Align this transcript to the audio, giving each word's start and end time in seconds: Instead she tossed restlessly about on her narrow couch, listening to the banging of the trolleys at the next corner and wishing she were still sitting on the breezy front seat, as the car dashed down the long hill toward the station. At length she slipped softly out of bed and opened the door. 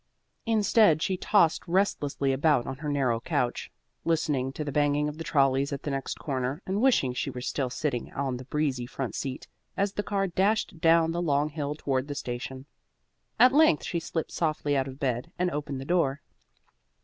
Instead 0.47 0.99
she 1.03 1.15
tossed 1.15 1.61
restlessly 1.67 2.33
about 2.33 2.65
on 2.65 2.77
her 2.77 2.89
narrow 2.89 3.19
couch, 3.19 3.71
listening 4.03 4.51
to 4.51 4.63
the 4.63 4.71
banging 4.71 5.07
of 5.07 5.19
the 5.19 5.23
trolleys 5.23 5.71
at 5.71 5.83
the 5.83 5.91
next 5.91 6.17
corner 6.17 6.59
and 6.65 6.81
wishing 6.81 7.13
she 7.13 7.29
were 7.29 7.39
still 7.39 7.69
sitting 7.69 8.11
on 8.13 8.37
the 8.37 8.45
breezy 8.45 8.87
front 8.87 9.13
seat, 9.13 9.47
as 9.77 9.93
the 9.93 10.01
car 10.01 10.25
dashed 10.25 10.79
down 10.79 11.11
the 11.11 11.21
long 11.21 11.49
hill 11.49 11.75
toward 11.75 12.07
the 12.07 12.15
station. 12.15 12.65
At 13.37 13.53
length 13.53 13.83
she 13.83 13.99
slipped 13.99 14.31
softly 14.31 14.75
out 14.75 14.87
of 14.87 14.99
bed 14.99 15.31
and 15.37 15.51
opened 15.51 15.79
the 15.79 15.85
door. 15.85 16.23